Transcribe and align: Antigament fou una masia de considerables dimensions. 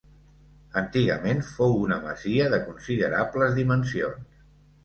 Antigament 0.79 1.43
fou 1.51 1.77
una 1.83 1.99
masia 2.07 2.49
de 2.55 2.61
considerables 2.65 3.55
dimensions. 3.63 4.43